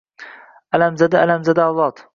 [0.77, 1.95] Alam-zada-alamzada avlod!